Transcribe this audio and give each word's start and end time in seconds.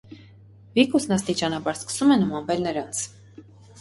Վիկուսն 0.77 1.13
աստիճանաբար 1.17 1.77
սկսում 1.81 2.15
է 2.17 2.21
նմանվել 2.23 2.67
նրանց։ 2.69 3.03